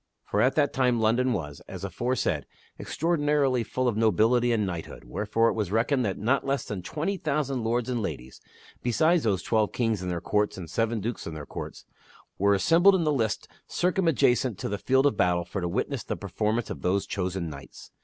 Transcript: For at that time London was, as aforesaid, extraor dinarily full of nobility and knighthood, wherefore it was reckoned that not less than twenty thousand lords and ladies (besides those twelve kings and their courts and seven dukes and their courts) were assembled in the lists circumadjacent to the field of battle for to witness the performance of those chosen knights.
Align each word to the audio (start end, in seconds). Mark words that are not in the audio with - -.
For 0.25 0.41
at 0.41 0.55
that 0.55 0.73
time 0.73 0.99
London 0.99 1.31
was, 1.31 1.61
as 1.67 1.83
aforesaid, 1.83 2.47
extraor 2.79 3.17
dinarily 3.19 3.63
full 3.63 3.87
of 3.87 3.95
nobility 3.95 4.51
and 4.51 4.65
knighthood, 4.65 5.03
wherefore 5.03 5.49
it 5.49 5.53
was 5.53 5.71
reckoned 5.71 6.03
that 6.05 6.17
not 6.17 6.43
less 6.43 6.65
than 6.65 6.81
twenty 6.81 7.17
thousand 7.17 7.63
lords 7.63 7.87
and 7.87 8.01
ladies 8.01 8.41
(besides 8.81 9.21
those 9.21 9.43
twelve 9.43 9.73
kings 9.73 10.01
and 10.01 10.09
their 10.09 10.19
courts 10.19 10.57
and 10.57 10.71
seven 10.71 11.01
dukes 11.01 11.27
and 11.27 11.37
their 11.37 11.45
courts) 11.45 11.85
were 12.39 12.55
assembled 12.55 12.95
in 12.95 13.03
the 13.03 13.13
lists 13.13 13.47
circumadjacent 13.69 14.57
to 14.57 14.69
the 14.69 14.79
field 14.79 15.05
of 15.05 15.17
battle 15.17 15.45
for 15.45 15.61
to 15.61 15.67
witness 15.67 16.03
the 16.03 16.17
performance 16.17 16.71
of 16.71 16.81
those 16.81 17.05
chosen 17.05 17.47
knights. 17.47 17.91